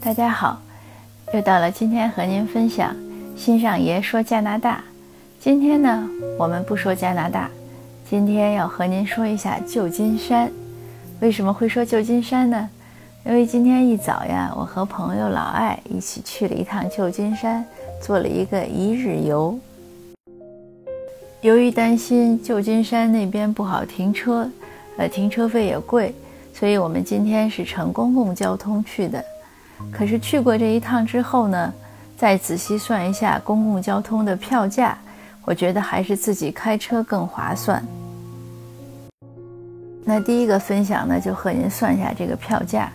[0.00, 0.58] 大家好，
[1.34, 2.96] 又到了今天和您分享
[3.36, 4.82] 新上爷说加拿大。
[5.38, 6.08] 今天呢，
[6.38, 7.50] 我们不说加拿大，
[8.08, 10.50] 今天要和您说一下旧金山。
[11.20, 12.70] 为什么会说旧金山呢？
[13.26, 17.62] 因为今天一早呀，我和朋友老艾一起去了一趟旧金山，
[18.00, 19.58] 做了一个一日游。
[21.42, 24.48] 由于担心旧金山那边不好停车，
[24.96, 26.14] 呃，停车费也贵，
[26.54, 29.22] 所以我们今天是乘公共交通去的。
[29.92, 31.74] 可是去过这一趟之后呢，
[32.16, 34.96] 再仔细算一下公共交通的票价，
[35.44, 37.84] 我觉得还是自己开车更划算。
[40.04, 42.90] 那第一个分享呢，就和您算一下这个票价。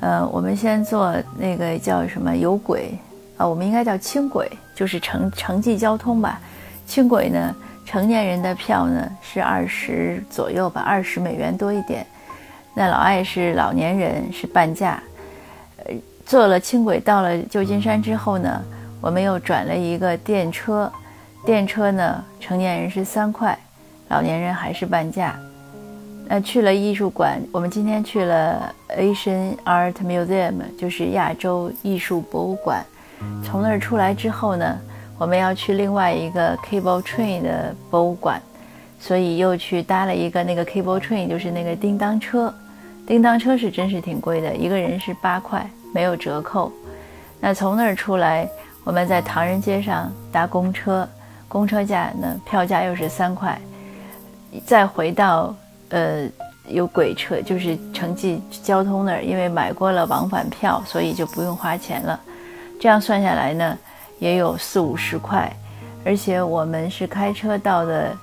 [0.00, 2.98] 呃，我们先坐那个叫什么有轨
[3.36, 6.40] 啊，我们应该叫轻轨，就是城城际交通吧。
[6.86, 7.54] 轻轨呢，
[7.86, 12.04] 成年人的票呢是二十左右吧，二十美元多一点。
[12.74, 15.02] 那老艾是老年人，是半价。
[15.84, 18.62] 呃，坐了轻轨到了旧金山之后呢，
[19.00, 20.90] 我们又转了一个电车，
[21.44, 23.58] 电车呢，成年人是三块，
[24.08, 25.34] 老年人还是半价。
[26.28, 32.84] 那去了艺术馆，我们今天去了 Asian Art Museum，就是亚洲艺术博物馆。
[33.44, 34.78] 从那儿出来之后呢，
[35.18, 38.40] 我们要去另外一个 Cable Train 的博物馆，
[39.00, 42.54] 所以又去搭了一个那个 Cable Train，就是那个叮当车。
[43.06, 46.70] 叮当车是真是挺贵的，一个人是八块，没有折扣。
[47.40, 48.48] 那从那儿出来，
[48.84, 51.08] 我们在唐人街上搭公车，
[51.48, 53.60] 公车价呢，票价又是三块。
[54.64, 55.52] 再回到。
[55.92, 56.24] 呃，
[56.68, 62.20] 有轨车，就是城际交通那儿，因为买过了往返票，所以就不用花钱了。
[62.78, 63.76] 这样算下来呢，
[64.20, 65.52] 也有四五十块。
[66.04, 68.16] 而且我们是开车到的，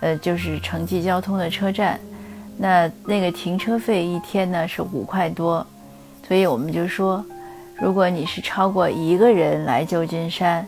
[0.00, 1.98] 呃，就是城际交通的车站。
[2.56, 5.66] 那那个停车费一天呢是五块多，
[6.26, 7.24] 所以我们就说，
[7.80, 10.66] 如果你是超过一个人来旧金山，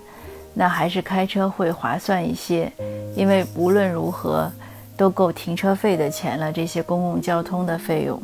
[0.54, 2.70] 那还是开车会划算一些，
[3.16, 4.50] 因为无论如何。
[4.94, 8.22] 都够停车费的钱了，这些公共交通的费用。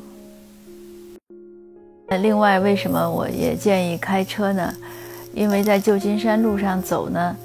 [2.07, 4.73] 那另外，为什么我也建议开车呢？
[5.35, 7.37] 因为在旧金山路上走呢，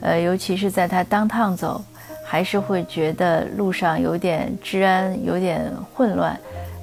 [0.00, 1.84] 呃，尤其是在它当趟走，
[2.30, 6.38] 还是会觉得路上有点治安有点混乱。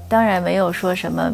[0.09, 1.31] 当然没有说什么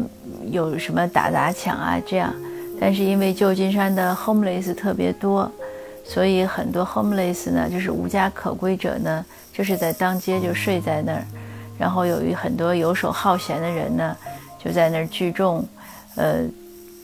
[0.52, 2.32] 有什么打砸抢啊这样，
[2.80, 5.50] 但是因为旧金山的 homeless 特别多。
[6.04, 11.24] 所以很多 homeless 呢，就是无家可归者呢，就是在当街就睡在那儿，
[11.76, 14.16] 然后有一很多游手好闲的人呢，
[14.62, 15.66] 就在那儿聚众，
[16.14, 16.44] 呃，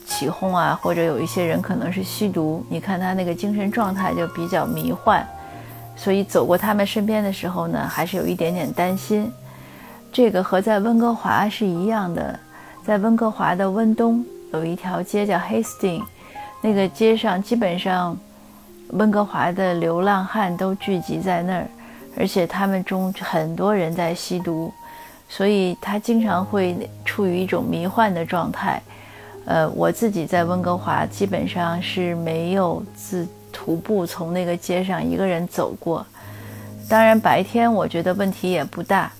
[0.07, 5.27] 起哄啊，或者有一些人可能是吸毒，你看他那个精神状态就比较迷幻，
[5.97, 9.31] 所以走过他们身边的时候呢，还是有一点点担心。
[10.13, 12.39] 这个和在温哥华是一样的，
[12.85, 16.03] 在温哥华的温东有一条街叫 Hasting，
[16.61, 18.17] 那个街上基本上。
[18.95, 21.65] 温哥华的流浪汉都聚集在那儿，
[22.19, 24.73] 而且他们中很多人在吸毒，
[25.29, 28.83] 所以他经常会处于一种迷幻的状态。
[29.45, 36.07] 呃，我自己在温哥华基本上是没有自徒步从那个街上一个人走过。
[36.89, 39.13] 当然白天我觉得问题也不大，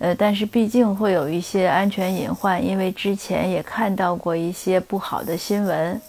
[0.00, 6.00] 呃，但是毕竟会有一些安全隐患，因为之前也看到过一些不好的新闻。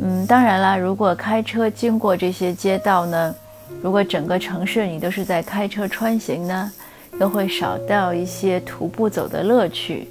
[0.00, 3.34] 嗯，当然啦，如果开车经过这些街道呢，
[3.82, 6.72] 如果整个城市你都是在开车穿行呢，
[7.20, 10.08] 又会少掉一些徒步走的乐趣。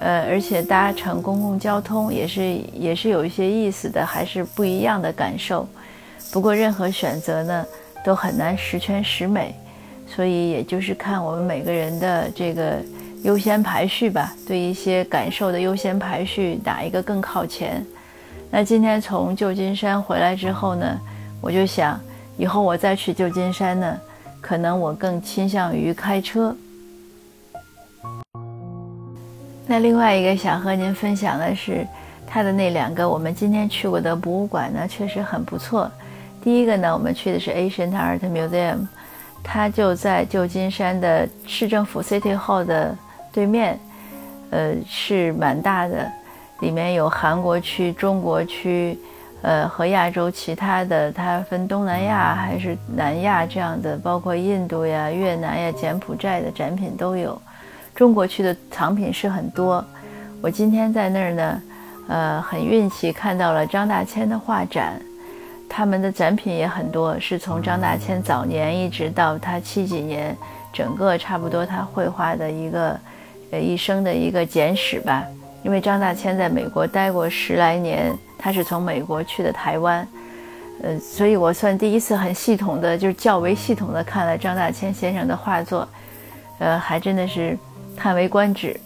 [0.00, 5.68] 呃，而且搭乘公共交通也是也是有一些意思的，还是不一样的感受。
[6.32, 7.66] 不过任何选择呢，
[8.04, 9.54] 都很难十全十美，
[10.06, 12.76] 所以也就是看我们每个人的这个
[13.24, 17.84] 优先排序吧，对一些感受的优先排序哪一个更靠前。
[18.48, 20.98] 那今天从旧金山回来之后呢，
[21.40, 22.00] 我就想，
[22.36, 24.00] 以后我再去旧金山呢，
[24.40, 26.54] 可能我更倾向于开车。
[29.66, 31.86] 那另外一个想和您分享的是，
[32.26, 35.90] 它的那两个我们今天去过的博物馆呢，确实很不错。
[36.42, 38.86] 第一个呢，我们去的是 Asian Art Museum，
[39.42, 42.96] 它就在旧金山的市政府 City Hall 的
[43.32, 43.78] 对面，
[44.50, 46.10] 呃，是蛮大的。
[46.60, 48.98] 里面有韩国区、中国区，
[49.42, 57.40] 呃，和亚洲其他的，它分东南亚还是南亚这样的，包括印度呀、越南呀、柬埔寨的展品都有。
[57.94, 59.84] 中国区的藏品是很多。
[60.42, 61.62] 我今天在那儿呢，
[62.08, 65.00] 呃，很运气看到了张大千的画展，
[65.80, 70.36] 他们的展品也很多，是从张大千早年一直到他七几年，
[70.74, 73.00] 整个差不多他绘画的一个，
[73.50, 75.24] 呃，一生的一个简史吧。
[75.62, 80.06] 因为张大千在美国待过十来年，他是从美国去的台湾，
[80.82, 85.88] 呃，所以我算第一次很系统的，就是较为系统的看了张大千先生的画作，
[86.58, 87.56] 呃，还真的是
[87.96, 88.78] 叹为观止。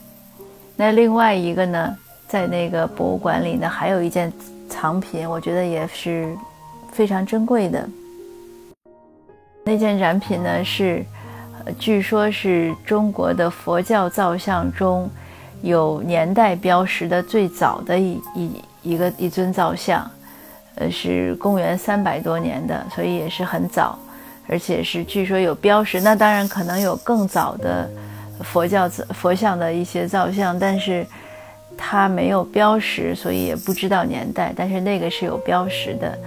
[0.77, 4.31] 那另外一个呢，在那个博物馆里呢，还有一件
[4.69, 6.33] 藏品，我觉得也是
[6.95, 7.85] 非常珍贵的。
[9.65, 11.03] 那件展品呢是，
[11.77, 15.09] 据说是中国的佛教造像中
[15.61, 20.09] 有年代标识的最早的一一一个一尊造像，
[20.75, 23.99] 呃，是公元三百多年的，所以也是很早，
[24.47, 25.99] 而且是据说有标识。
[25.99, 27.89] 那当然可能有更早的
[28.41, 31.05] 佛教佛像的一些造像，但是
[31.75, 34.53] 它没有标识，所以也不知道年代。
[34.55, 36.17] 但是那个是有标识的。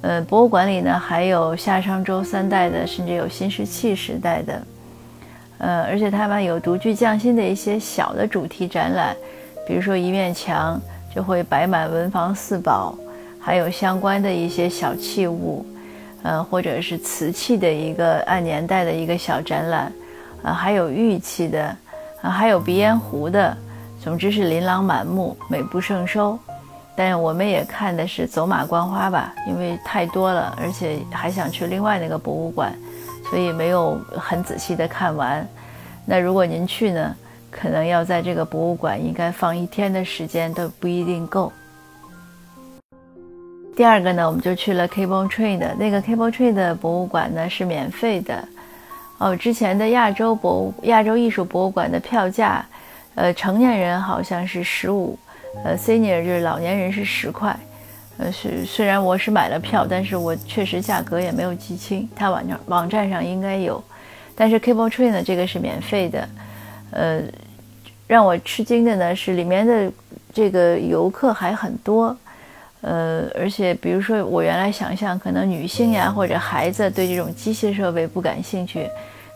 [0.00, 4.62] 呃，博物馆里呢还有夏商周三代的，甚至有新石器时代的，
[5.58, 9.16] 呃，而且他们有独具匠心的一些小的主题展览，
[9.66, 10.80] 比如说一面墙
[11.12, 12.96] 就会摆满文房四宝，
[13.40, 15.66] 还有相关的一些小器物，
[16.22, 19.92] 呃，或者是瓷器的一个按年代的一个小展览，
[20.44, 21.76] 啊，还有玉器的，
[22.22, 23.56] 啊，还有鼻烟壶的，
[24.00, 26.38] 总之是琳琅满目，美不胜收。
[26.98, 32.76] 但是我们也看的是走马观花吧，因为太多了，而且还想去另外那个博物馆，
[33.30, 35.46] 所以没有很仔细的看完。
[36.04, 37.14] 那如果您去呢，
[37.52, 41.52] 可能要在这个博物馆应该放一天的时间都不一定够。
[43.76, 48.42] 第二个呢，我们就去了 Cable Train 那个 Cable Train 博物馆呢是免费的。
[49.18, 52.66] 哦，之前的亚洲博物亚洲艺术博物馆的票价，
[53.14, 55.16] 呃，成年人好像是十五。
[55.64, 57.54] 呃，senior 就是老年人是十块，
[58.18, 63.82] 呃，是虽然我是买了票，但是我确实价格也没有记清，它网站网站上应该有，
[64.36, 66.28] 但是 Cable Train 呢，这个是免费的，
[66.92, 67.22] 呃，
[68.06, 69.90] 让我吃惊的呢是里面的
[70.32, 72.16] 这个游客还很多，
[72.82, 78.88] 呃，而且比如说我原来想象可能女性呀或者孩子对这种机械设备不感兴趣，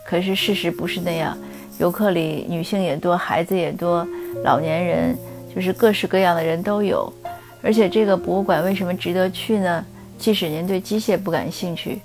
[0.07, 1.37] 可是事实不是那样，
[1.79, 4.07] 游客里女性也多，孩子也多，
[4.43, 5.17] 老年人。
[5.55, 7.11] 就是各式各样的人都有，
[7.61, 9.85] 而且这个博物馆为什么值得去呢？
[10.17, 11.99] 即使您对机械不感兴趣，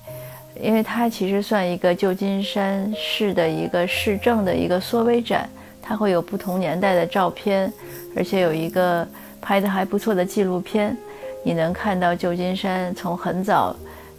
[0.60, 5.48] 因为它其实算一个旧金山市的一个市政的一个缩微展，
[5.80, 7.72] 它会有不同年代的照片，
[8.16, 9.06] 而且有一个
[9.40, 10.96] 拍的还不错的纪录片，
[11.44, 13.74] 你能看到旧金山从很早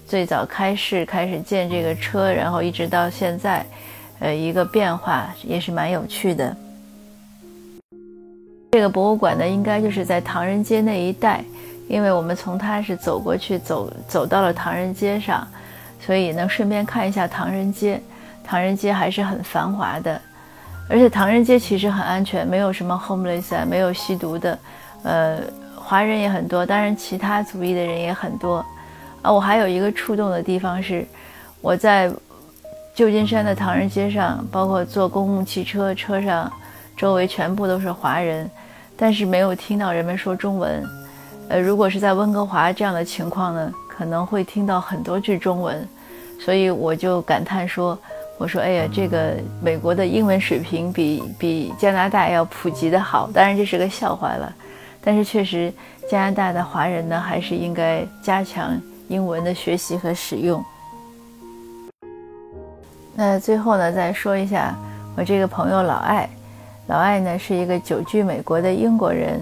[0.07, 3.65] 最早开市开始建这个车，然后一直到现在，
[4.19, 6.55] 呃，一个变化也是蛮有趣的。
[8.71, 11.43] 这个博物馆呢，应该就是在唐人街那一带，
[11.87, 15.47] 因为我们从它是走过去，走走到了唐人街上，
[15.99, 17.99] 所以能顺便看一下唐人街。
[18.43, 20.21] 唐人街还是很繁华的，
[20.87, 24.59] 而且唐人街其实很安全，没有什么 homeless 啊，没有吸毒的，
[25.03, 25.39] 呃，
[25.75, 28.63] 华人也很多，当然其他族裔的人也很多。
[29.21, 31.05] 啊，我还有一个触动的地方是，
[31.61, 32.11] 我在
[32.95, 36.51] 旧金山的唐人街上，包括坐公共汽车，车上
[36.99, 38.49] 周围全部都是华人。
[38.97, 40.83] 但是没有听到人们说中文，
[41.47, 45.87] 呃，如果是在温哥华这样的情况呢，可能会听到很多句中文，
[46.37, 47.97] 所以我就感叹说
[48.37, 53.29] ：“我说，哎呀，这个美国的英文水平比比加拿大要普及的好。
[53.33, 54.53] 当然这是个笑话了，
[55.01, 55.71] 但是确实
[56.11, 60.61] 加拿大的华人呢，还是应该加强英文的学习和使用。”
[63.15, 64.75] 那最后呢，再说一下
[65.15, 66.29] 我这个朋友老艾。
[66.89, 69.39] 老艾呢是一个久居美国的英国人，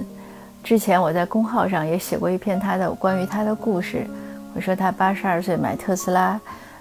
[0.65, 4.05] 之前我在公号上也写过一篇他的关于他的故事。
[4.53, 6.37] 我说他八十二岁买特斯拉，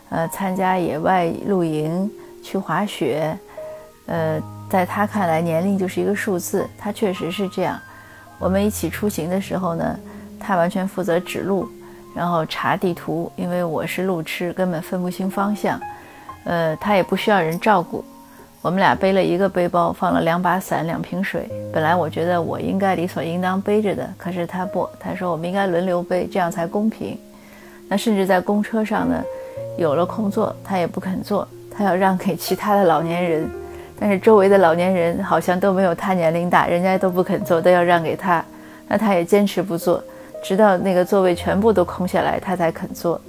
[0.08, 2.10] 呃，参加野外露营
[2.42, 3.38] 去滑雪，
[4.06, 7.78] 呃，在他看来年龄就是一个数字，他确实是这样。
[8.36, 9.96] 我们一起出行的时候呢，
[10.40, 11.68] 他完全负责指路，
[12.12, 15.80] 然后查地图，因为我是路痴，根本分不清方向，
[16.42, 18.04] 呃，他也不需要人照顾。
[18.66, 21.48] 我们俩背了一个背包，放了两把伞、两瓶水。
[21.72, 27.16] 本来我觉得我应该理所应当背着的，可是他不，他说我们应该轮流背，这样才公平。
[27.88, 29.22] 那甚至在公车上呢，
[29.78, 33.48] 有了空座，他也不肯坐，他要让给其他的老年人。
[34.00, 38.44] 但是周围的老年人好像都没有他年龄大，人家都不肯坐，都要让给他。
[38.88, 40.02] 那他也坚持不坐，
[40.42, 43.20] 直到那个座位全部都空下来，他才肯坐。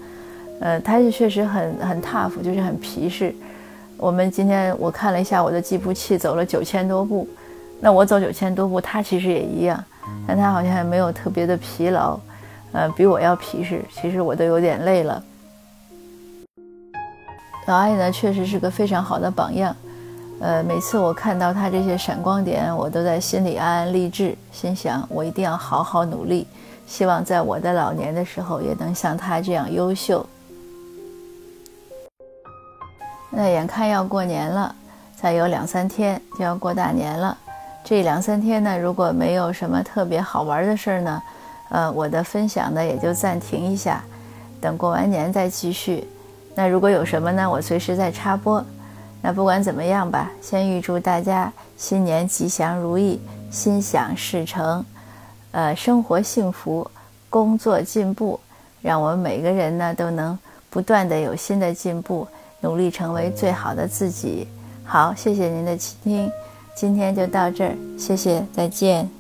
[0.62, 3.32] 呃，他是确实很很 tough，就是很皮实。
[3.98, 7.28] 我们今天我看了一下我的计步器，走了九千多步。
[7.80, 9.84] 那我走九千多步，他其实也一样，
[10.28, 12.20] 但他好像没有特别的疲劳，
[12.72, 13.84] 呃，比我要皮实。
[13.92, 15.24] 其实我都有点累了。
[17.66, 19.76] 老艾呢，确实是个非常好的榜样。
[20.40, 26.48] 呃，每次我看到他这些闪光点，我都在心里暗暗励志，心想我一定要好好努力，
[26.86, 30.24] 希望在我的老年的时候也能像他这样优秀。
[33.30, 34.74] 那眼看要过年了，
[35.16, 37.38] 再有两三天就要过大年了。
[37.84, 41.24] 这两三天呢，如果没有什么特别好玩的事儿呢，
[41.70, 44.04] 呃，我的分享呢也就暂停一下，
[44.60, 46.08] 等过完年再继续。
[46.56, 48.64] 那如果有什么呢，我随时再插播。
[49.22, 53.20] 那不管怎么样吧，先预祝大家新年吉祥如意，
[53.50, 54.86] 心想事成，
[55.52, 56.90] 呃，生活幸福，
[57.30, 58.40] 工作进步，
[58.82, 60.38] 让我们每个人呢都能
[60.70, 62.28] 不断的有新的进步，
[62.62, 64.48] 努力成为最好的自己。
[64.84, 66.32] 好，谢谢您的倾听，
[66.76, 69.17] 今天就到这儿，谢谢，再见。